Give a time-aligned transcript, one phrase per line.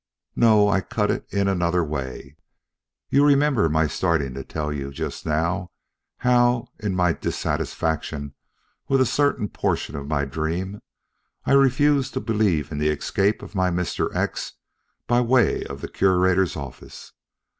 [0.35, 2.35] "No, I cut it in another way.
[3.11, 5.69] You remember my starting to tell you just now
[6.17, 8.33] how, in my dissatisfaction
[8.87, 10.81] with a certain portion of my dream,
[11.45, 14.09] I refused to believe in the escape of my Mr.
[14.15, 14.53] X
[15.05, 17.13] by the way of the Curator's office.